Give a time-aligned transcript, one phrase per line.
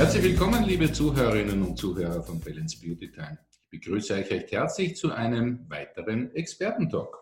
[0.00, 3.38] Herzlich willkommen, liebe Zuhörerinnen und Zuhörer von Balance Beauty Time.
[3.50, 7.14] Ich begrüße euch recht herzlich zu einem weiteren Expertentalk.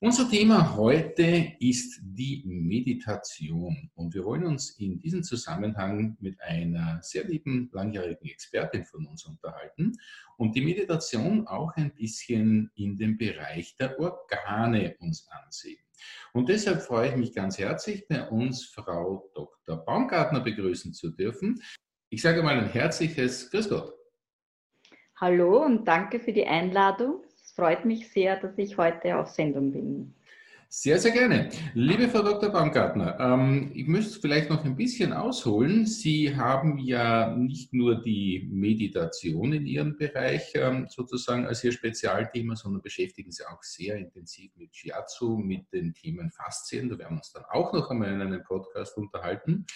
[0.00, 7.00] Unser Thema heute ist die Meditation und wir wollen uns in diesem Zusammenhang mit einer
[7.00, 9.96] sehr lieben langjährigen Expertin von uns unterhalten
[10.36, 15.78] und die Meditation auch ein bisschen in dem Bereich der Organe uns ansehen.
[16.34, 19.76] Und deshalb freue ich mich ganz herzlich, bei uns Frau Dr.
[19.76, 21.62] Baumgartner begrüßen zu dürfen.
[22.14, 23.92] Ich sage mal ein herzliches Grüß Gott.
[25.16, 27.24] Hallo und danke für die Einladung
[27.54, 30.14] freut mich sehr, dass ich heute auf Sendung bin.
[30.76, 31.50] Sehr, sehr gerne.
[31.74, 32.50] Liebe Frau Dr.
[32.50, 35.86] Baumgartner, ähm, ich müsste vielleicht noch ein bisschen ausholen.
[35.86, 42.56] Sie haben ja nicht nur die Meditation in Ihrem Bereich ähm, sozusagen als Ihr Spezialthema,
[42.56, 46.88] sondern beschäftigen Sie auch sehr intensiv mit Shiatsu, mit den Themen Faszien.
[46.88, 49.66] Da werden wir uns dann auch noch einmal in einem Podcast unterhalten.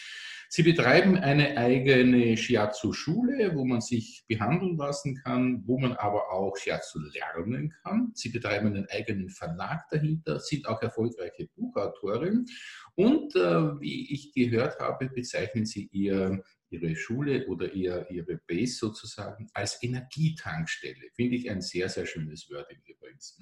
[0.51, 6.57] Sie betreiben eine eigene Shiatsu-Schule, wo man sich behandeln lassen kann, wo man aber auch
[6.57, 8.13] Shiatsu lernen kann.
[8.15, 12.47] Sie betreiben einen eigenen Verlag dahinter, sind auch erfolgreiche Buchautorin
[12.95, 18.77] und äh, wie ich gehört habe, bezeichnen Sie ihr, Ihre Schule oder ihr, Ihre Base
[18.77, 21.11] sozusagen als Energietankstelle.
[21.15, 23.39] Finde ich ein sehr, sehr schönes Wording übrigens.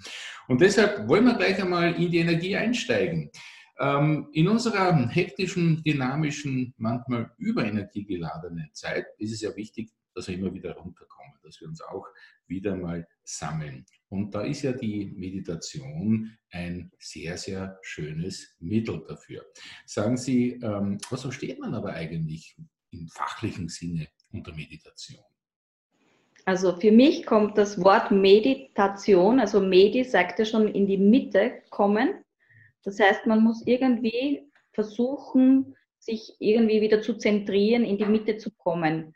[0.49, 3.31] Und deshalb wollen wir gleich einmal in die Energie einsteigen.
[3.79, 10.53] Ähm, in unserer hektischen, dynamischen, manchmal überenergiegeladenen Zeit ist es ja wichtig, dass wir immer
[10.53, 12.07] wieder runterkommen, dass wir uns auch
[12.47, 13.85] wieder mal sammeln.
[14.09, 19.45] Und da ist ja die Meditation ein sehr, sehr schönes Mittel dafür.
[19.85, 22.57] Sagen Sie, ähm, was versteht man aber eigentlich
[22.91, 25.21] im fachlichen Sinne unter Meditation?
[26.45, 32.25] Also für mich kommt das Wort Meditation, also Medi sagte schon in die Mitte kommen.
[32.85, 38.53] Das heißt, man muss irgendwie versuchen, sich irgendwie wieder zu zentrieren, in die Mitte zu
[38.53, 39.13] kommen.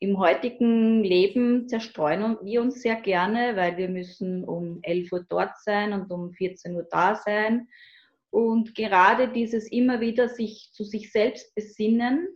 [0.00, 5.58] Im heutigen Leben zerstreuen wir uns sehr gerne, weil wir müssen um 11 Uhr dort
[5.58, 7.68] sein und um 14 Uhr da sein.
[8.30, 12.28] Und gerade dieses immer wieder sich zu sich selbst besinnen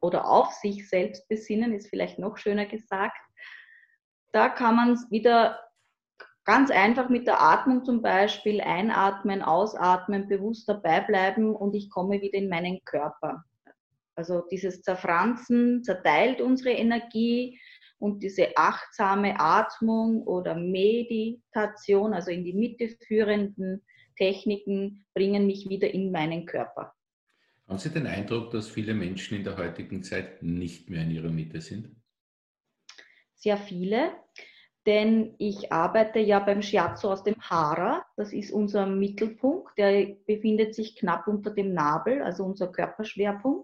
[0.00, 3.18] oder auf sich selbst besinnen, ist vielleicht noch schöner gesagt,
[4.32, 5.58] da kann man wieder
[6.44, 12.20] Ganz einfach mit der Atmung zum Beispiel einatmen, ausatmen, bewusst dabei bleiben und ich komme
[12.20, 13.44] wieder in meinen Körper.
[14.14, 17.60] Also dieses Zerfranzen zerteilt unsere Energie
[17.98, 23.82] und diese achtsame Atmung oder Meditation, also in die Mitte führenden
[24.16, 26.94] Techniken, bringen mich wieder in meinen Körper.
[27.68, 31.30] Haben Sie den Eindruck, dass viele Menschen in der heutigen Zeit nicht mehr in ihrer
[31.30, 31.96] Mitte sind?
[33.34, 34.12] Sehr viele
[34.86, 38.04] denn ich arbeite ja beim Shiatsu aus dem Hara.
[38.16, 39.78] Das ist unser Mittelpunkt.
[39.78, 43.61] Der befindet sich knapp unter dem Nabel, also unser Körperschwerpunkt.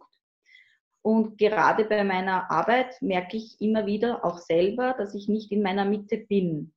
[1.03, 5.63] Und gerade bei meiner Arbeit merke ich immer wieder auch selber, dass ich nicht in
[5.63, 6.75] meiner Mitte bin.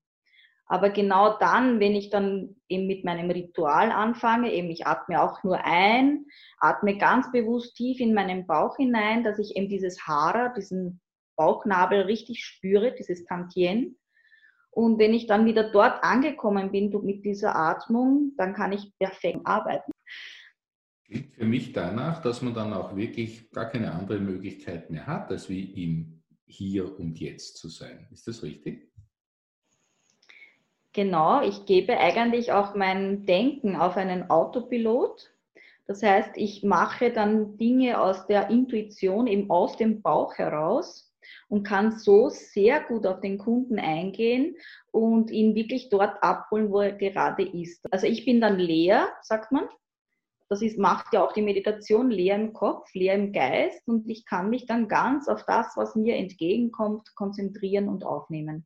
[0.65, 5.43] Aber genau dann, wenn ich dann eben mit meinem Ritual anfange, eben ich atme auch
[5.43, 6.25] nur ein,
[6.59, 11.01] atme ganz bewusst tief in meinen Bauch hinein, dass ich eben dieses Hara, diesen
[11.35, 13.97] Bauchnabel richtig spüre, dieses Tantien
[14.71, 19.41] und wenn ich dann wieder dort angekommen bin mit dieser Atmung, dann kann ich perfekt
[19.43, 19.91] arbeiten.
[21.11, 25.29] Klingt für mich danach, dass man dann auch wirklich gar keine andere Möglichkeit mehr hat,
[25.29, 28.07] als wie im Hier und Jetzt zu sein.
[28.13, 28.89] Ist das richtig?
[30.93, 35.35] Genau, ich gebe eigentlich auch mein Denken auf einen Autopilot.
[35.85, 41.13] Das heißt, ich mache dann Dinge aus der Intuition, eben aus dem Bauch heraus
[41.49, 44.55] und kann so sehr gut auf den Kunden eingehen
[44.91, 47.85] und ihn wirklich dort abholen, wo er gerade ist.
[47.91, 49.67] Also ich bin dann leer, sagt man.
[50.51, 54.25] Das ist, macht ja auch die Meditation leer im Kopf, leer im Geist und ich
[54.25, 58.65] kann mich dann ganz auf das, was mir entgegenkommt, konzentrieren und aufnehmen.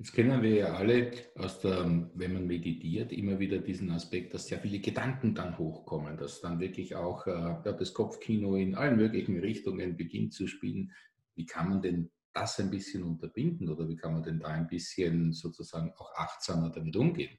[0.00, 4.58] Jetzt kennen wir ja alle, der, wenn man meditiert, immer wieder diesen Aspekt, dass sehr
[4.58, 9.96] viele Gedanken dann hochkommen, dass dann wirklich auch äh, das Kopfkino in allen möglichen Richtungen
[9.96, 10.90] beginnt zu spielen.
[11.36, 14.66] Wie kann man denn das ein bisschen unterbinden oder wie kann man denn da ein
[14.66, 17.38] bisschen sozusagen auch achtsamer damit umgehen?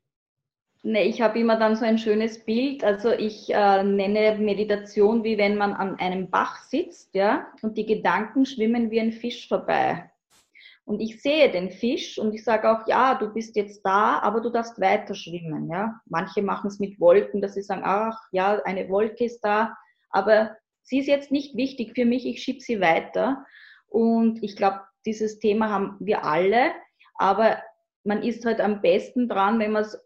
[0.84, 2.84] Nee, ich habe immer dann so ein schönes Bild.
[2.84, 7.86] Also ich äh, nenne Meditation wie wenn man an einem Bach sitzt, ja, und die
[7.86, 10.10] Gedanken schwimmen wie ein Fisch vorbei.
[10.84, 14.42] Und ich sehe den Fisch und ich sage auch, ja, du bist jetzt da, aber
[14.42, 16.02] du darfst weiter schwimmen, ja.
[16.06, 19.78] Manche machen es mit Wolken, dass sie sagen, ach, ja, eine Wolke ist da,
[20.10, 23.46] aber sie ist jetzt nicht wichtig für mich, ich schiebe sie weiter.
[23.88, 26.72] Und ich glaube, dieses Thema haben wir alle,
[27.16, 27.62] aber
[28.04, 30.04] man ist halt am besten dran, wenn man es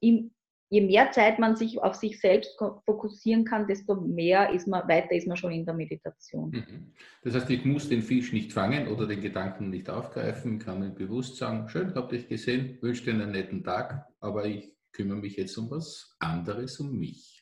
[0.70, 5.12] je mehr Zeit man sich auf sich selbst fokussieren kann, desto mehr ist man, weiter
[5.12, 6.50] ist man schon in der Meditation.
[6.52, 6.94] Mhm.
[7.24, 10.90] Das heißt, ich muss den Fisch nicht fangen oder den Gedanken nicht aufgreifen, kann mir
[10.90, 15.36] bewusst sagen, schön, habt dich gesehen, wünsche dir einen netten Tag, aber ich kümmere mich
[15.36, 17.36] jetzt um was anderes, um mich.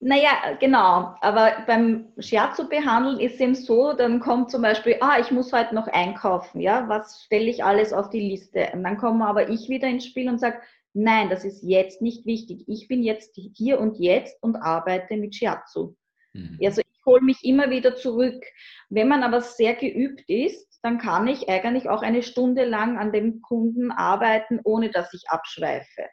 [0.00, 1.14] Naja, genau.
[1.22, 5.50] Aber beim Scherzo behandeln ist es eben so, dann kommt zum Beispiel, ah, ich muss
[5.50, 8.68] heute noch einkaufen, ja, was stelle ich alles auf die Liste?
[8.74, 10.58] Und dann komme aber ich wieder ins Spiel und sage,
[10.94, 12.64] nein, das ist jetzt nicht wichtig.
[12.66, 15.96] Ich bin jetzt hier und jetzt und arbeite mit Scherzo.
[16.32, 16.58] Mhm.
[16.64, 18.42] Also ich hole mich immer wieder zurück.
[18.88, 23.12] Wenn man aber sehr geübt ist, dann kann ich eigentlich auch eine Stunde lang an
[23.12, 26.08] dem Kunden arbeiten, ohne dass ich abschweife.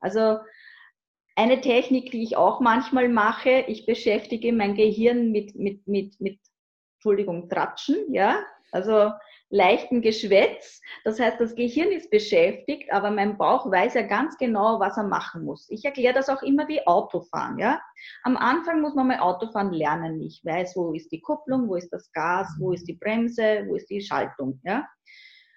[0.00, 0.38] Also
[1.34, 6.38] eine Technik, die ich auch manchmal mache, ich beschäftige mein Gehirn mit, mit, mit, mit
[6.96, 8.42] Entschuldigung, Tratschen, ja,
[8.72, 9.12] also
[9.50, 10.80] leichten Geschwätz.
[11.04, 15.04] Das heißt, das Gehirn ist beschäftigt, aber mein Bauch weiß ja ganz genau, was er
[15.04, 15.68] machen muss.
[15.70, 17.80] Ich erkläre das auch immer wie Autofahren, ja.
[18.22, 20.20] Am Anfang muss man mal Autofahren lernen.
[20.20, 23.76] Ich weiß, wo ist die Kupplung, wo ist das Gas, wo ist die Bremse, wo
[23.76, 24.86] ist die Schaltung, ja.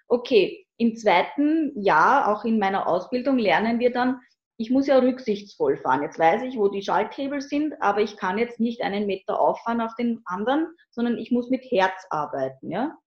[0.07, 4.19] Okay, im zweiten Jahr, auch in meiner Ausbildung, lernen wir dann,
[4.57, 6.03] ich muss ja rücksichtsvoll fahren.
[6.03, 9.81] Jetzt weiß ich, wo die Schalthebel sind, aber ich kann jetzt nicht einen Meter auffahren
[9.81, 12.69] auf den anderen, sondern ich muss mit Herz arbeiten.
[12.69, 12.97] Ja?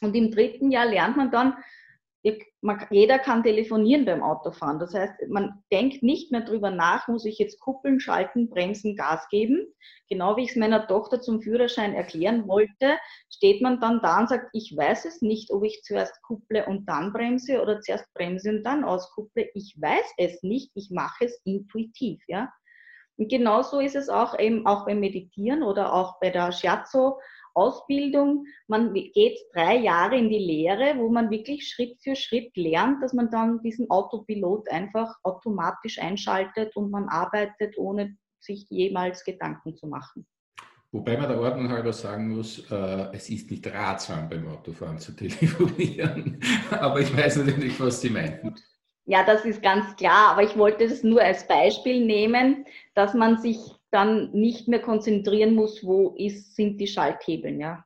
[0.00, 1.56] Und im dritten Jahr lernt man dann,
[2.90, 4.80] jeder kann telefonieren beim Autofahren.
[4.80, 9.28] Das heißt, man denkt nicht mehr drüber nach, muss ich jetzt kuppeln, schalten, bremsen, Gas
[9.28, 9.64] geben.
[10.08, 12.96] Genau wie ich es meiner Tochter zum Führerschein erklären wollte,
[13.30, 16.86] steht man dann da und sagt, ich weiß es nicht, ob ich zuerst kupple und
[16.86, 19.48] dann bremse oder zuerst bremse und dann auskupple.
[19.54, 22.20] Ich weiß es nicht, ich mache es intuitiv.
[22.26, 22.52] Ja?
[23.18, 27.14] Und genauso ist es auch eben auch beim Meditieren oder auch bei der Shiatsu
[27.56, 28.46] Ausbildung.
[28.68, 33.12] Man geht drei Jahre in die Lehre, wo man wirklich Schritt für Schritt lernt, dass
[33.12, 39.86] man dann diesen Autopilot einfach automatisch einschaltet und man arbeitet, ohne sich jemals Gedanken zu
[39.86, 40.26] machen.
[40.92, 45.12] Wobei man der Ordnung halber sagen muss, äh, es ist nicht ratsam beim Autofahren zu
[45.16, 46.40] telefonieren.
[46.70, 48.54] aber ich weiß natürlich, was Sie meinten.
[49.04, 53.38] Ja, das ist ganz klar, aber ich wollte das nur als Beispiel nehmen, dass man
[53.38, 53.58] sich
[53.90, 57.60] dann nicht mehr konzentrieren muss, wo ist, sind die Schalthebeln.
[57.60, 57.84] Ja.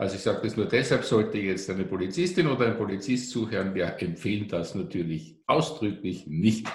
[0.00, 4.00] Also ich sage das nur deshalb, sollte jetzt eine Polizistin oder ein Polizist zuhören, wir
[4.00, 6.66] empfehlen das natürlich ausdrücklich nicht.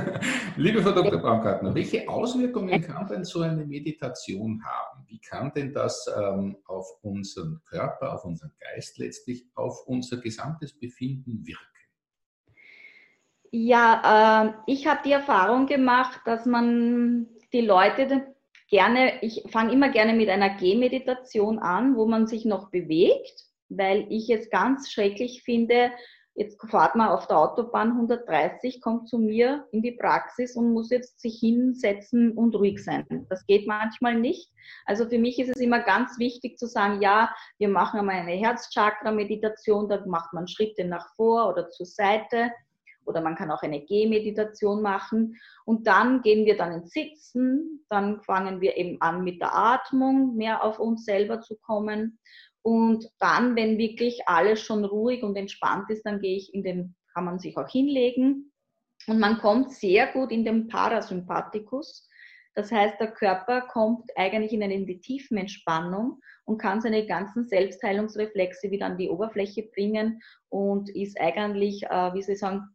[0.56, 1.20] Liebe Frau Dr.
[1.20, 5.04] Baumgartner, welche Auswirkungen kann denn so eine Meditation haben?
[5.06, 10.72] Wie kann denn das ähm, auf unseren Körper, auf unseren Geist letztlich, auf unser gesamtes
[10.72, 11.66] Befinden wirken?
[13.50, 18.34] Ja, äh, ich habe die Erfahrung gemacht, dass man die Leute
[18.68, 24.06] gerne, ich fange immer gerne mit einer Gehmeditation an, wo man sich noch bewegt, weil
[24.10, 25.90] ich es ganz schrecklich finde,
[26.34, 30.90] jetzt fahrt man auf der Autobahn 130, kommt zu mir in die Praxis und muss
[30.90, 33.26] jetzt sich hinsetzen und ruhig sein.
[33.28, 34.50] Das geht manchmal nicht.
[34.86, 38.32] Also für mich ist es immer ganz wichtig zu sagen, ja, wir machen einmal eine
[38.32, 42.52] Herzchakra-Meditation, da macht man Schritte nach vor oder zur Seite
[43.04, 45.36] oder man kann auch eine Gehmeditation machen.
[45.64, 50.36] Und dann gehen wir dann ins Sitzen, dann fangen wir eben an mit der Atmung,
[50.36, 52.18] mehr auf uns selber zu kommen.
[52.62, 56.94] Und dann, wenn wirklich alles schon ruhig und entspannt ist, dann gehe ich in den,
[57.12, 58.52] kann man sich auch hinlegen.
[59.08, 62.08] Und man kommt sehr gut in den Parasympathikus.
[62.54, 68.70] Das heißt, der Körper kommt eigentlich in eine tiefen Entspannung und kann seine ganzen Selbstheilungsreflexe
[68.70, 72.68] wieder an die Oberfläche bringen und ist eigentlich, äh, wie Sie sagen,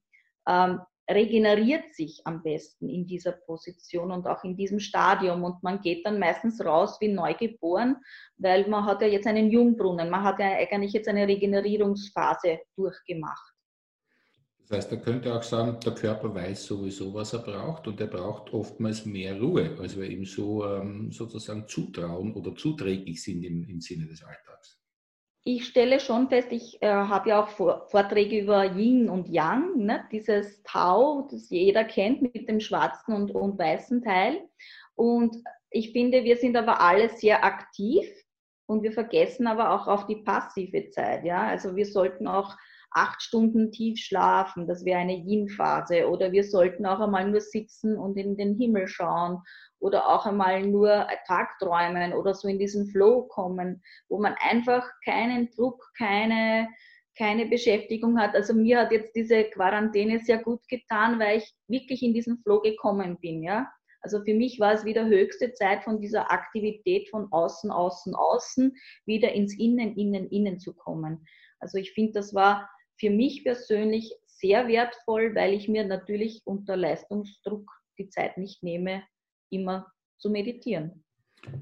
[0.48, 5.44] ähm, regeneriert sich am besten in dieser Position und auch in diesem Stadium.
[5.44, 7.98] Und man geht dann meistens raus wie neugeboren,
[8.38, 13.54] weil man hat ja jetzt einen Jungbrunnen, man hat ja eigentlich jetzt eine Regenerierungsphase durchgemacht.
[14.70, 18.08] Das heißt, er könnte auch sagen, der Körper weiß sowieso, was er braucht und er
[18.08, 23.64] braucht oftmals mehr Ruhe, als wir ihm so ähm, sozusagen zutrauen oder zuträglich sind im,
[23.64, 24.77] im Sinne des Alltags
[25.48, 30.04] ich stelle schon fest, ich äh, habe ja auch Vorträge über Yin und Yang, ne?
[30.12, 34.42] dieses Tau, das jeder kennt mit dem schwarzen und, und weißen Teil.
[34.96, 35.38] Und
[35.70, 38.06] ich finde, wir sind aber alle sehr aktiv
[38.66, 41.24] und wir vergessen aber auch auf die passive Zeit.
[41.24, 41.48] Ja?
[41.48, 42.54] Also wir sollten auch
[42.92, 46.10] acht Stunden tief schlafen, das wäre eine Yin-Phase.
[46.10, 49.42] Oder wir sollten auch einmal nur sitzen und in den Himmel schauen
[49.80, 55.50] oder auch einmal nur Tagträumen oder so in diesen Flow kommen, wo man einfach keinen
[55.52, 56.70] Druck, keine,
[57.18, 58.36] keine Beschäftigung hat.
[58.36, 62.62] Also mir hat jetzt diese Quarantäne sehr gut getan, weil ich wirklich in diesen Flow
[62.62, 63.72] gekommen bin, ja.
[64.02, 68.74] Also für mich war es wieder höchste Zeit von dieser Aktivität von außen, außen, außen
[69.06, 71.26] wieder ins Innen, Innen, Innen zu kommen.
[71.60, 72.70] Also ich finde, das war
[73.00, 79.04] für mich persönlich sehr wertvoll, weil ich mir natürlich unter Leistungsdruck die Zeit nicht nehme,
[79.50, 81.04] immer zu meditieren.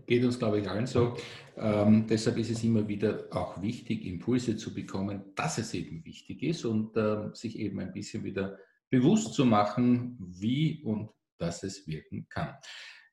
[0.05, 1.15] Geht uns, glaube ich, allen so.
[1.57, 6.41] Ähm, deshalb ist es immer wieder auch wichtig, Impulse zu bekommen, dass es eben wichtig
[6.43, 8.57] ist und äh, sich eben ein bisschen wieder
[8.89, 12.55] bewusst zu machen, wie und dass es wirken kann.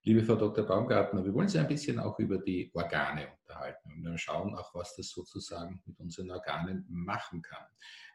[0.05, 0.64] Liebe Frau Dr.
[0.64, 4.75] Baumgartner, wir wollen Sie ein bisschen auch über die Organe unterhalten und dann schauen auch,
[4.75, 7.67] was das sozusagen mit unseren Organen machen kann.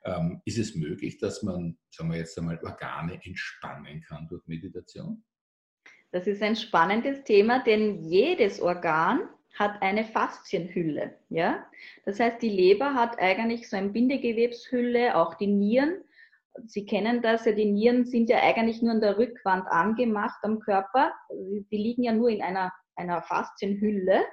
[0.04, 5.24] Ähm, ist es möglich, dass man, sagen wir jetzt einmal, Organe entspannen kann durch Meditation?
[6.12, 11.18] Das ist ein spannendes Thema, denn jedes Organ hat eine Faszienhülle.
[11.30, 11.66] Ja?
[12.06, 16.04] Das heißt, die Leber hat eigentlich so eine Bindegewebshülle, auch die Nieren.
[16.66, 20.60] Sie kennen das ja, die Nieren sind ja eigentlich nur an der Rückwand angemacht am
[20.60, 21.12] Körper.
[21.32, 24.24] Die liegen ja nur in einer, einer Faszienhülle.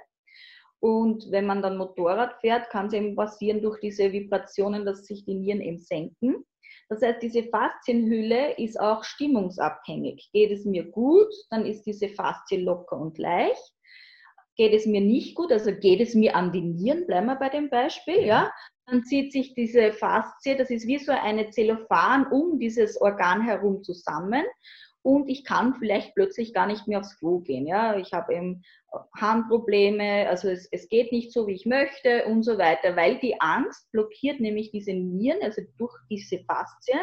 [0.81, 5.25] Und wenn man dann Motorrad fährt, kann es eben passieren durch diese Vibrationen, dass sich
[5.25, 6.45] die Nieren eben senken.
[6.89, 10.31] Das heißt, diese Faszienhülle ist auch stimmungsabhängig.
[10.33, 13.73] Geht es mir gut, dann ist diese Faszie locker und leicht.
[14.57, 17.49] Geht es mir nicht gut, also geht es mir an die Nieren, bleiben wir bei
[17.49, 18.53] dem Beispiel, ja,
[18.87, 23.83] dann zieht sich diese Faszie, das ist wie so eine Zellophan um dieses Organ herum
[23.83, 24.45] zusammen
[25.05, 27.67] und ich kann vielleicht plötzlich gar nicht mehr aufs Klo gehen.
[27.67, 27.97] Ja?
[27.97, 28.63] Ich habe eben
[29.17, 33.41] Harnprobleme, also es, es geht nicht so, wie ich möchte und so weiter, weil die
[33.41, 36.99] Angst blockiert nämlich diese Nieren, also durch diese Faszie.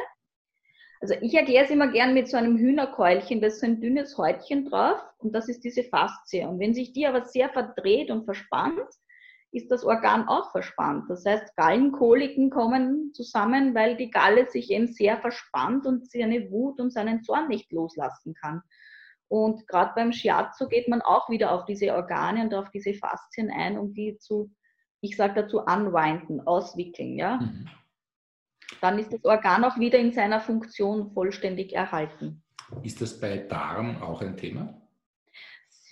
[1.01, 4.17] Also ich erkläre es immer gern mit so einem Hühnerkeulchen, da ist so ein dünnes
[4.17, 6.45] Häutchen drauf und das ist diese Faszie.
[6.45, 8.87] Und wenn sich die aber sehr verdreht und verspannt,
[9.51, 11.09] ist das Organ auch verspannt.
[11.09, 16.79] Das heißt, Gallenkoliken kommen zusammen, weil die Galle sich eben sehr verspannt und seine Wut
[16.79, 18.61] und seinen Zorn nicht loslassen kann.
[19.31, 23.49] Und gerade beim Shiatsu geht man auch wieder auf diese Organe und auf diese Faszien
[23.49, 24.51] ein, um die zu,
[24.99, 27.17] ich sage dazu, unwinden, auswickeln.
[27.17, 27.37] Ja?
[27.37, 27.69] Mhm.
[28.81, 32.43] Dann ist das Organ auch wieder in seiner Funktion vollständig erhalten.
[32.83, 34.81] Ist das bei Darm auch ein Thema?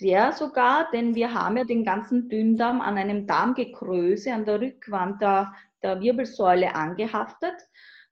[0.00, 5.20] sehr sogar, denn wir haben ja den ganzen Dünndarm an einem Darmgekröse an der Rückwand
[5.20, 7.54] der, der Wirbelsäule angehaftet.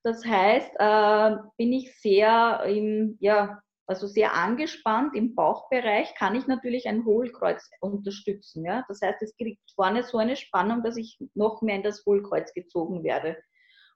[0.02, 6.46] Das heißt, äh, bin ich sehr im, ja, also sehr angespannt im Bauchbereich, kann ich
[6.46, 8.64] natürlich ein Hohlkreuz unterstützen.
[8.64, 8.84] Ja?
[8.86, 12.52] Das heißt, es kriegt vorne so eine Spannung, dass ich noch mehr in das Hohlkreuz
[12.52, 13.38] gezogen werde.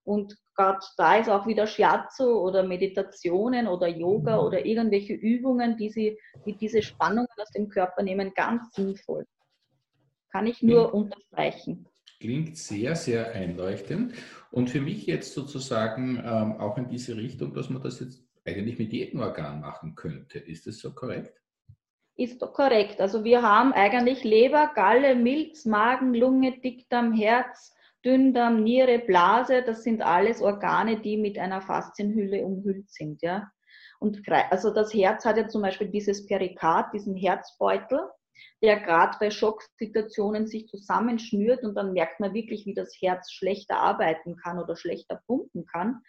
[0.04, 4.46] Und gerade da ist auch wieder Shiatsu oder Meditationen oder Yoga mhm.
[4.46, 9.26] oder irgendwelche Übungen, die, sie, die diese Spannungen aus dem Körper nehmen, ganz sinnvoll.
[10.32, 11.86] Kann ich nur Klingt, unterstreichen.
[12.18, 14.14] Klingt sehr, sehr einleuchtend.
[14.50, 18.78] Und für mich jetzt sozusagen ähm, auch in diese Richtung, dass man das jetzt eigentlich
[18.78, 20.38] mit jedem Organ machen könnte.
[20.38, 21.40] Ist das so korrekt?
[22.16, 23.00] Ist korrekt.
[23.00, 29.82] Also wir haben eigentlich Leber, Galle, Milz, Magen, Lunge, Dickdarm, Herz, Dünndarm, Niere, Blase, das
[29.82, 33.22] sind alles Organe, die mit einer Faszienhülle umhüllt sind.
[33.22, 33.50] Ja?
[34.00, 38.00] Und also das Herz hat ja zum Beispiel dieses Perikard, diesen Herzbeutel,
[38.60, 43.78] der gerade bei Schocksituationen sich zusammenschnürt und dann merkt man wirklich, wie das Herz schlechter
[43.78, 46.02] arbeiten kann oder schlechter pumpen kann.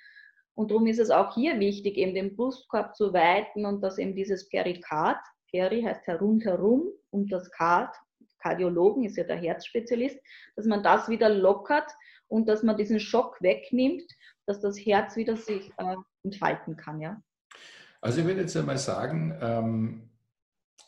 [0.55, 4.15] Und darum ist es auch hier wichtig, eben den Brustkorb zu weiten und dass eben
[4.15, 5.17] dieses Perikard,
[5.51, 7.95] Peri heißt herumherum, und das Kard
[8.39, 10.19] Kardiologen, ist ja der Herzspezialist,
[10.55, 11.89] dass man das wieder lockert
[12.27, 14.03] und dass man diesen Schock wegnimmt,
[14.45, 16.99] dass das Herz wieder sich äh, entfalten kann.
[16.99, 17.21] Ja?
[18.01, 20.09] Also ich würde jetzt einmal sagen, ähm,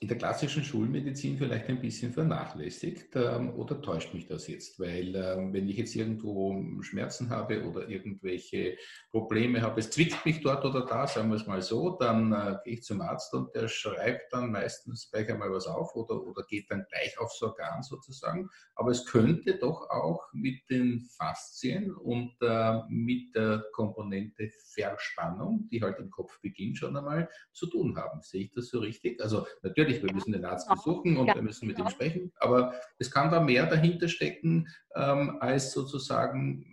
[0.02, 4.80] in der klassischen Schulmedizin vielleicht ein bisschen vernachlässigt ähm, oder täuscht mich das jetzt?
[4.80, 8.78] Weil ähm, wenn ich jetzt irgendwo Schmerzen habe oder irgendwelche
[9.12, 12.58] Probleme habe, es zwickt mich dort oder da, sagen wir es mal so, dann äh,
[12.64, 16.44] gehe ich zum Arzt und der schreibt dann meistens gleich einmal was auf oder, oder
[16.44, 18.50] geht dann gleich aufs Organ sozusagen.
[18.76, 25.82] Aber es könnte doch auch mit den Faszien und äh, mit der Komponente Verspannung, die
[25.82, 28.22] halt im Kopf beginnt, schon einmal zu tun haben.
[28.22, 29.22] Sehe ich das so richtig?
[29.22, 32.74] Also natürlich natürlich, wir müssen den Arzt besuchen und wir müssen mit ihm sprechen, aber
[32.98, 36.66] es kann da mehr dahinter stecken ähm, als sozusagen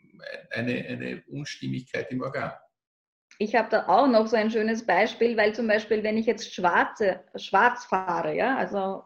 [0.50, 2.52] eine, eine Unstimmigkeit im Organ.
[3.38, 6.54] Ich habe da auch noch so ein schönes Beispiel, weil zum Beispiel, wenn ich jetzt
[6.54, 9.04] schwarze, schwarz fahre, ja, also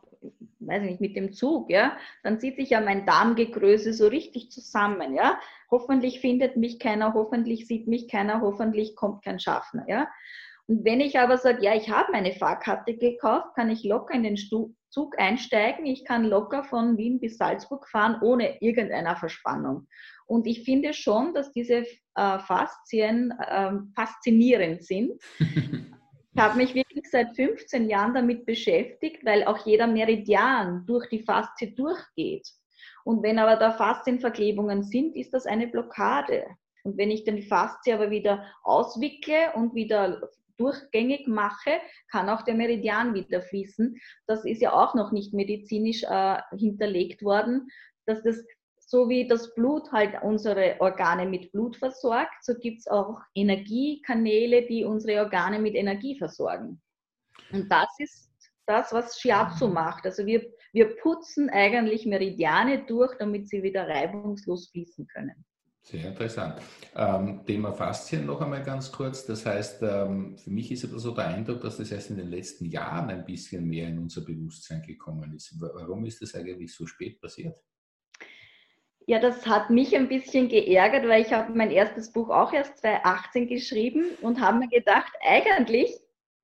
[0.58, 4.50] weiß ich nicht, mit dem Zug, ja, dann zieht sich ja mein Darmgegröße so richtig
[4.50, 5.38] zusammen, ja.
[5.70, 10.08] Hoffentlich findet mich keiner, hoffentlich sieht mich keiner, hoffentlich kommt kein Schaffner, ja.
[10.68, 14.25] Und wenn ich aber sage, ja, ich habe meine Fahrkarte gekauft, kann ich locker in
[14.25, 15.87] den Zug einsteigen.
[15.87, 19.87] Ich kann locker von Wien bis Salzburg fahren, ohne irgendeiner Verspannung.
[20.26, 21.85] Und ich finde schon, dass diese
[22.16, 25.23] äh, Faszien äh, faszinierend sind.
[25.38, 31.23] ich habe mich wirklich seit 15 Jahren damit beschäftigt, weil auch jeder Meridian durch die
[31.23, 32.49] Faszie durchgeht.
[33.04, 36.44] Und wenn aber da Faszienverklebungen sind, ist das eine Blockade.
[36.82, 42.54] Und wenn ich den Faszie aber wieder auswickle und wieder durchgängig mache, kann auch der
[42.54, 43.96] Meridian wieder fließen.
[44.26, 47.68] Das ist ja auch noch nicht medizinisch äh, hinterlegt worden,
[48.06, 48.44] dass das
[48.86, 54.66] so wie das Blut halt unsere Organe mit Blut versorgt, so gibt es auch Energiekanäle,
[54.66, 56.80] die unsere Organe mit Energie versorgen.
[57.52, 58.30] Und das ist
[58.66, 60.04] das, was Shiatsu macht.
[60.04, 65.44] Also wir, wir putzen eigentlich Meridiane durch, damit sie wieder reibungslos fließen können.
[65.87, 66.61] Sehr interessant.
[66.97, 69.25] Ähm, Thema Faszien noch einmal ganz kurz.
[69.25, 72.28] Das heißt, ähm, für mich ist aber so der Eindruck, dass das erst in den
[72.28, 75.55] letzten Jahren ein bisschen mehr in unser Bewusstsein gekommen ist.
[75.61, 77.57] Warum ist das eigentlich so spät passiert?
[79.07, 82.78] Ja, das hat mich ein bisschen geärgert, weil ich habe mein erstes Buch auch erst
[82.78, 85.93] 2018 geschrieben und habe mir gedacht, eigentlich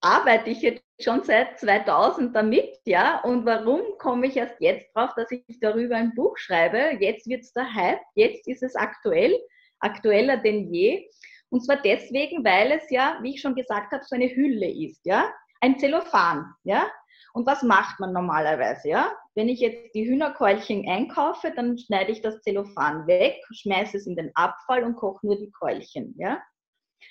[0.00, 5.10] arbeite ich jetzt schon seit 2000 damit, ja, und warum komme ich erst jetzt drauf,
[5.16, 6.96] dass ich darüber ein Buch schreibe?
[7.00, 9.38] Jetzt wird es der Hype, jetzt ist es aktuell,
[9.80, 11.08] aktueller denn je.
[11.50, 15.04] Und zwar deswegen, weil es ja, wie ich schon gesagt habe, so eine Hülle ist,
[15.04, 15.30] ja,
[15.60, 16.90] ein Zellophan, ja.
[17.34, 19.12] Und was macht man normalerweise, ja?
[19.34, 24.16] Wenn ich jetzt die Hühnerkeulchen einkaufe, dann schneide ich das Zellophan weg, schmeiße es in
[24.16, 26.42] den Abfall und koche nur die Keulchen, ja.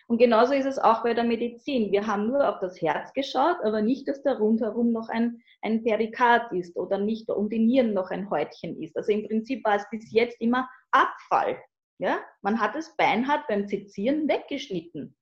[0.08, 1.92] Und genauso ist es auch bei der Medizin.
[1.92, 5.84] Wir haben nur auf das Herz geschaut, aber nicht, dass da rundherum noch ein, ein
[5.84, 8.96] Perikard ist oder nicht um die Nieren noch ein Häutchen ist.
[8.98, 11.58] Also im Prinzip war es bis jetzt immer Abfall.
[12.00, 12.20] Ja?
[12.42, 15.16] Man hat das Beinhard beim Sezieren weggeschnitten.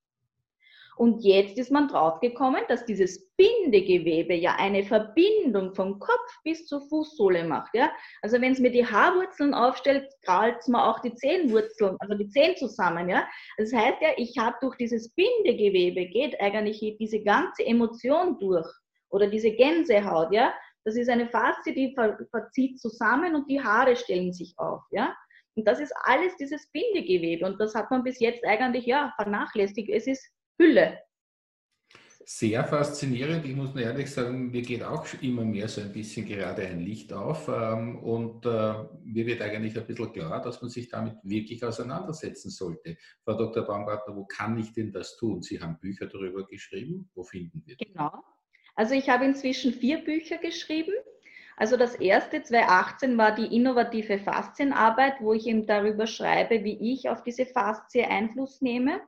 [1.00, 6.82] Und jetzt ist man draufgekommen, dass dieses Bindegewebe ja eine Verbindung vom Kopf bis zur
[6.90, 7.74] Fußsohle macht.
[7.74, 7.90] Ja?
[8.22, 12.28] Also wenn es mir die Haarwurzeln aufstellt, krallt es mir auch die Zehenwurzeln, also die
[12.28, 13.08] Zehen zusammen.
[13.08, 13.26] Ja?
[13.58, 18.68] Das heißt ja, ich habe durch dieses Bindegewebe geht eigentlich diese ganze Emotion durch
[19.10, 20.34] oder diese Gänsehaut.
[20.34, 20.54] Ja?
[20.84, 24.82] Das ist eine Faszie, die ver verzieht zusammen und die Haare stellen sich auf.
[24.92, 25.16] Ja?
[25.56, 27.46] Und das ist alles dieses Bindegewebe.
[27.46, 29.90] Und das hat man bis jetzt eigentlich ja, vernachlässigt.
[29.90, 30.30] Es ist
[30.60, 31.00] Hülle.
[32.26, 33.44] Sehr faszinierend.
[33.44, 36.80] Ich muss nur ehrlich sagen, mir geht auch immer mehr so ein bisschen gerade ein
[36.82, 37.48] Licht auf.
[37.48, 42.52] Ähm, und äh, mir wird eigentlich ein bisschen klar, dass man sich damit wirklich auseinandersetzen
[42.52, 42.98] sollte.
[43.24, 43.66] Frau Dr.
[43.66, 45.42] Baumgartner, wo kann ich denn das tun?
[45.42, 47.10] Sie haben Bücher darüber geschrieben.
[47.16, 47.86] Wo finden wir die?
[47.86, 48.12] Genau.
[48.76, 50.94] Also ich habe inzwischen vier Bücher geschrieben.
[51.58, 57.10] Also das erste 2018 war die innovative Faszienarbeit, wo ich eben darüber schreibe, wie ich
[57.10, 59.02] auf diese Faszie Einfluss nehme.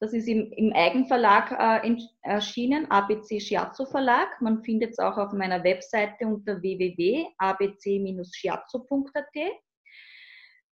[0.00, 4.40] Das ist im, im Eigenverlag äh, erschienen, ABC Shiatsu Verlag.
[4.40, 9.52] Man findet es auch auf meiner Webseite unter www.abc-shiatsu.at.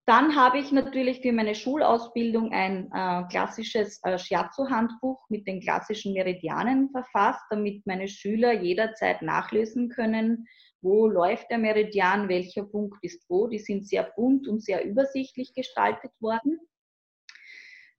[0.05, 6.13] Dann habe ich natürlich für meine Schulausbildung ein äh, klassisches äh, Shiatsu-Handbuch mit den klassischen
[6.13, 10.47] Meridianen verfasst, damit meine Schüler jederzeit nachlesen können,
[10.81, 13.47] wo läuft der Meridian, welcher Punkt ist wo.
[13.47, 16.61] Die sind sehr bunt und sehr übersichtlich gestaltet worden.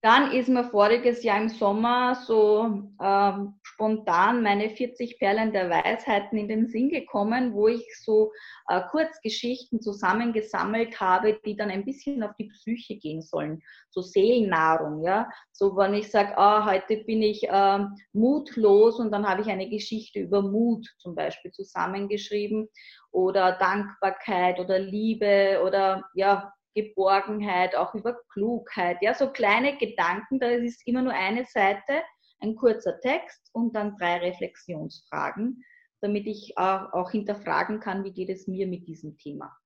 [0.08, 6.38] Dann ist mir voriges Jahr im Sommer so ähm, spontan meine 40 Perlen der Weisheiten
[6.38, 8.32] in den Sinn gekommen, wo ich so
[8.68, 13.60] äh, Kurzgeschichten zusammengesammelt habe, die dann ein bisschen auf die Psyche gehen sollen.
[13.90, 15.28] So Seelennahrung, ja.
[15.52, 19.68] So, wenn ich sage, ah, heute bin ich äh, mutlos und dann habe ich eine
[19.68, 22.70] Geschichte über Mut zum Beispiel zusammengeschrieben
[23.10, 28.98] oder Dankbarkeit oder Liebe oder ja, Geborgenheit, auch über Klugheit.
[29.00, 32.02] Ja, so kleine Gedanken, da ist immer nur eine Seite,
[32.40, 35.64] ein kurzer Text und dann drei Reflexionsfragen,
[36.00, 39.56] damit ich auch, hinterfragen kann, wie geht es mir mit diesem Thema.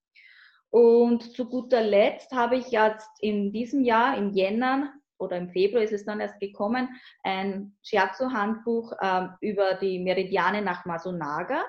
[0.70, 5.82] Und zu guter Letzt habe ich jetzt in diesem Jahr, im Jänner oder im Februar
[5.82, 6.88] ist es dann erst gekommen,
[7.22, 11.64] ein Shiatsu-Handbuch äh, über die Meridiane nach Masunaga.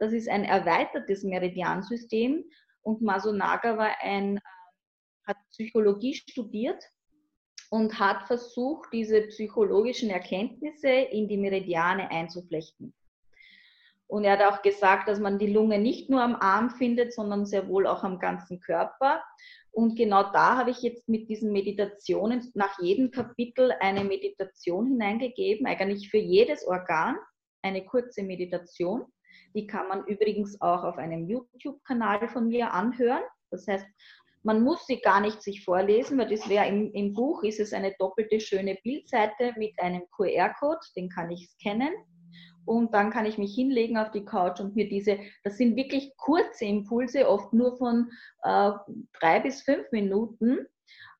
[0.00, 2.44] Das ist ein erweitertes Meridiansystem
[2.82, 4.40] und Masunaga war ein
[5.26, 6.82] hat Psychologie studiert
[7.70, 12.94] und hat versucht, diese psychologischen Erkenntnisse in die Meridiane einzuflechten.
[14.12, 17.46] Und er hat auch gesagt, dass man die Lunge nicht nur am Arm findet, sondern
[17.46, 19.22] sehr wohl auch am ganzen Körper.
[19.70, 25.66] Und genau da habe ich jetzt mit diesen Meditationen nach jedem Kapitel eine Meditation hineingegeben,
[25.66, 27.16] eigentlich für jedes Organ
[27.62, 29.06] eine kurze Meditation.
[29.54, 33.22] Die kann man übrigens auch auf einem YouTube-Kanal von mir anhören.
[33.50, 33.86] Das heißt,
[34.42, 37.72] man muss sie gar nicht sich vorlesen, weil das wäre im, im Buch ist es
[37.72, 41.92] eine doppelte schöne Bildseite mit einem QR-Code, den kann ich scannen.
[42.64, 46.16] Und dann kann ich mich hinlegen auf die Couch und mir diese, das sind wirklich
[46.16, 48.10] kurze Impulse, oft nur von
[48.44, 48.70] äh,
[49.20, 50.58] drei bis fünf Minuten,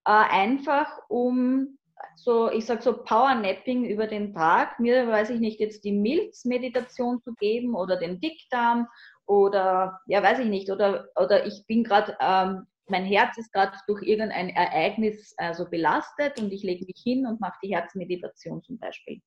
[0.05, 1.79] äh, einfach um
[2.17, 7.21] so, ich sag so Powernapping über den Tag, mir weiß ich nicht, jetzt die Milzmeditation
[7.23, 8.87] zu geben oder den Dickdarm
[9.27, 13.77] oder ja, weiß ich nicht, oder, oder ich bin gerade ähm, mein Herz ist gerade
[13.89, 18.79] durch irgendein Ereignis also belastet und ich lege mich hin und mache die Herzmeditation zum
[18.79, 19.21] Beispiel.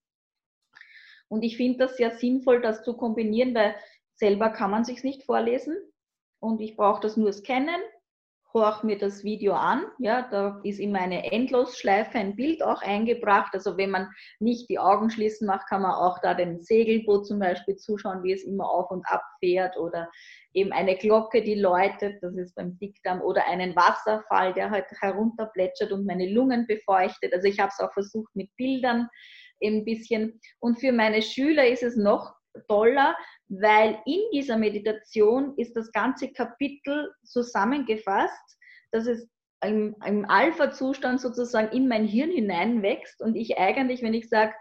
[1.27, 3.75] Und ich finde das sehr sinnvoll, das zu kombinieren, weil
[4.13, 5.75] selber kann man sich nicht vorlesen
[6.39, 7.81] und ich brauche das nur scannen
[8.55, 9.83] horche mir das Video an.
[9.99, 13.53] Ja, da ist immer eine Endlosschleife, ein Bild auch eingebracht.
[13.53, 17.39] Also wenn man nicht die Augen schließen macht, kann man auch da dem Segelboot zum
[17.39, 20.09] Beispiel zuschauen, wie es immer auf und ab fährt oder
[20.53, 25.91] eben eine Glocke, die läutet, das ist beim Dickdarm, oder einen Wasserfall, der halt herunterplätschert
[25.91, 27.33] und meine Lungen befeuchtet.
[27.33, 29.09] Also ich habe es auch versucht mit Bildern
[29.61, 30.39] ein bisschen.
[30.59, 32.33] Und für meine Schüler ist es noch
[32.67, 33.15] toller,
[33.47, 38.57] weil in dieser Meditation ist das ganze Kapitel zusammengefasst,
[38.91, 39.29] dass es
[39.63, 44.53] im, im Alpha-Zustand sozusagen in mein Hirn hineinwächst und ich eigentlich, wenn ich sage,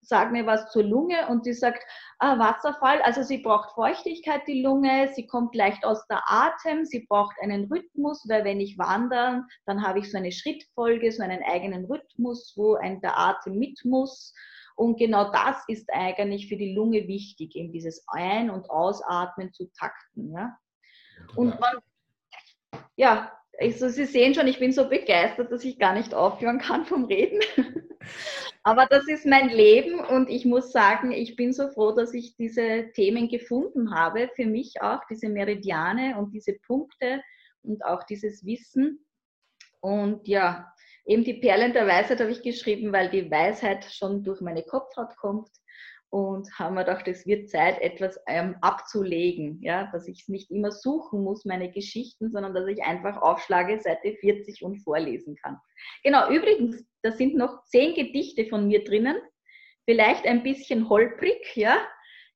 [0.00, 1.82] sag mir was zur Lunge und sie sagt,
[2.18, 7.06] ah, Wasserfall, also sie braucht Feuchtigkeit, die Lunge, sie kommt leicht aus der Atem, sie
[7.08, 11.42] braucht einen Rhythmus, weil wenn ich wandere, dann habe ich so eine Schrittfolge, so einen
[11.42, 14.32] eigenen Rhythmus, wo ein, der Atem mit muss
[14.78, 19.68] und genau das ist eigentlich für die Lunge wichtig, eben dieses Ein- und Ausatmen zu
[19.72, 20.32] takten.
[20.32, 20.56] Ja?
[21.34, 21.78] Und man,
[22.94, 26.84] ja, also Sie sehen schon, ich bin so begeistert, dass ich gar nicht aufhören kann
[26.84, 27.40] vom Reden.
[28.62, 32.36] Aber das ist mein Leben und ich muss sagen, ich bin so froh, dass ich
[32.36, 37.20] diese Themen gefunden habe, für mich auch, diese Meridiane und diese Punkte
[37.62, 39.04] und auch dieses Wissen.
[39.80, 40.72] Und ja,
[41.08, 45.16] Eben die Perlen der Weisheit habe ich geschrieben, weil die Weisheit schon durch meine Kopfhaut
[45.16, 45.48] kommt.
[46.10, 50.50] Und haben wir gedacht, es wird Zeit, etwas ähm, abzulegen, ja, dass ich es nicht
[50.50, 55.58] immer suchen muss, meine Geschichten, sondern dass ich einfach aufschlage, Seite 40 und vorlesen kann.
[56.02, 59.16] Genau, übrigens, da sind noch zehn Gedichte von mir drinnen,
[59.84, 61.76] vielleicht ein bisschen holprig, ja,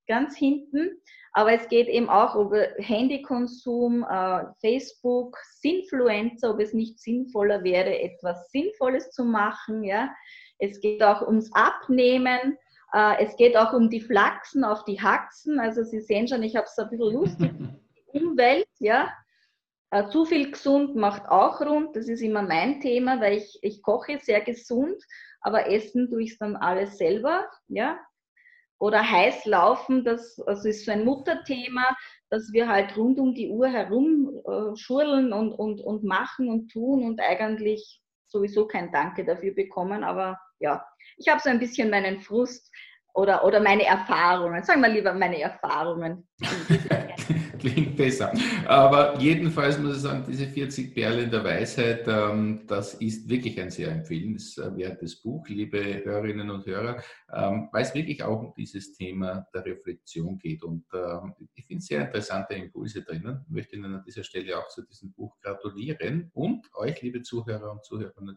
[0.06, 1.00] ganz hinten,
[1.34, 7.98] aber es geht eben auch über Handykonsum, äh, Facebook, Sinfluencer, ob es nicht sinnvoller wäre,
[7.98, 9.82] etwas Sinnvolles zu machen.
[9.82, 10.14] Ja?
[10.58, 12.58] Es geht auch ums Abnehmen.
[12.92, 15.58] Äh, es geht auch um die Flachsen auf die Haxen.
[15.58, 17.50] Also Sie sehen schon, ich habe es ein bisschen lustig.
[18.12, 19.10] Umwelt, ja.
[19.90, 21.96] Äh, zu viel gesund macht auch rund.
[21.96, 25.02] Das ist immer mein Thema, weil ich, ich koche sehr gesund,
[25.40, 27.46] aber essen tue ich es dann alles selber.
[27.68, 27.98] Ja,
[28.82, 31.96] oder heiß laufen, das, das ist so ein Mutterthema,
[32.30, 36.68] dass wir halt rund um die Uhr herum äh, schurlen und, und, und machen und
[36.68, 40.02] tun und eigentlich sowieso kein Danke dafür bekommen.
[40.02, 40.84] Aber ja,
[41.16, 42.72] ich habe so ein bisschen meinen Frust
[43.14, 46.26] oder, oder meine Erfahrungen, sagen wir lieber meine Erfahrungen.
[47.62, 48.32] klingt besser.
[48.66, 53.70] Aber jedenfalls muss ich sagen, diese 40 Perlen der Weisheit, ähm, das ist wirklich ein
[53.70, 57.00] sehr empfehlenswertes Buch, liebe Hörerinnen und Hörer,
[57.34, 60.62] ähm, weil es wirklich auch um dieses Thema der Reflexion geht.
[60.62, 63.46] Und ähm, ich finde sehr interessante Impulse drinnen.
[63.48, 67.82] Möchte Ihnen an dieser Stelle auch zu diesem Buch gratulieren und euch, liebe Zuhörer und
[67.84, 68.36] Zuhörerinnen,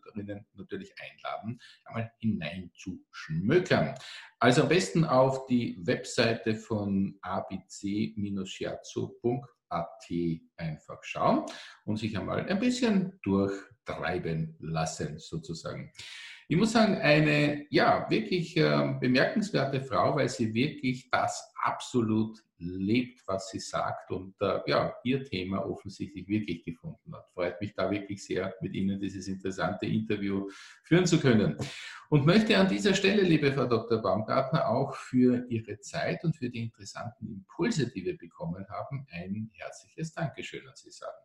[0.53, 3.95] natürlich einladen, einmal hineinzuschmökern.
[4.39, 10.09] Also am besten auf die Webseite von abc-shiatsu.at
[10.55, 11.45] einfach schauen
[11.83, 15.91] und sich einmal ein bisschen durchtreiben lassen, sozusagen.
[16.47, 23.27] Ich muss sagen, eine ja wirklich äh, bemerkenswerte Frau, weil sie wirklich das absolut lebt,
[23.27, 27.27] was sie sagt und äh, ja, ihr Thema offensichtlich wirklich gefunden hat.
[27.33, 30.49] Freut mich da wirklich sehr, mit Ihnen dieses interessante Interview
[30.83, 31.57] führen zu können.
[32.09, 34.01] Und möchte an dieser Stelle, liebe Frau Dr.
[34.01, 39.49] Baumgartner, auch für Ihre Zeit und für die interessanten Impulse, die wir bekommen haben, ein
[39.53, 41.24] herzliches Dankeschön an Sie sagen.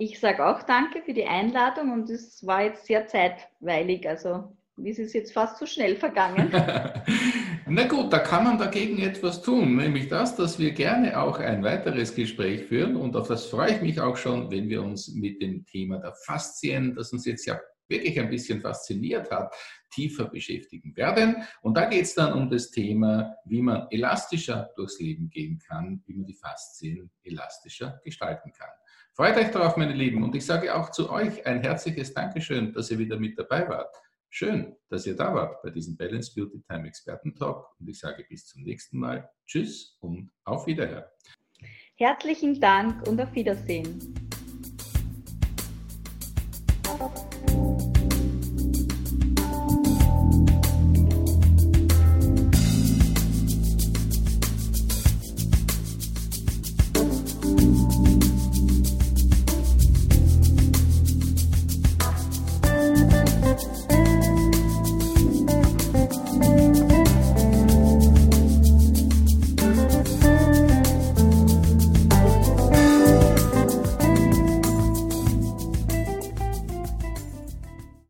[0.00, 4.08] Ich sage auch danke für die Einladung und es war jetzt sehr zeitweilig.
[4.08, 6.52] Also es ist jetzt fast zu schnell vergangen.
[7.66, 11.64] Na gut, da kann man dagegen etwas tun, nämlich das, dass wir gerne auch ein
[11.64, 15.42] weiteres Gespräch führen und auf das freue ich mich auch schon, wenn wir uns mit
[15.42, 17.58] dem Thema der Faszien, das uns jetzt ja
[17.88, 19.52] wirklich ein bisschen fasziniert hat,
[19.90, 21.42] tiefer beschäftigen werden.
[21.60, 26.04] Und da geht es dann um das Thema, wie man elastischer durchs Leben gehen kann,
[26.06, 28.70] wie man die Faszien elastischer gestalten kann.
[29.20, 30.22] Freut euch darauf, meine Lieben.
[30.22, 33.92] Und ich sage auch zu euch ein herzliches Dankeschön, dass ihr wieder mit dabei wart.
[34.30, 37.66] Schön, dass ihr da wart bei diesem Balance Beauty Time Experten Talk.
[37.80, 39.28] Und ich sage bis zum nächsten Mal.
[39.44, 41.02] Tschüss und auf Wiederhören.
[41.96, 44.14] Herzlichen Dank und auf Wiedersehen.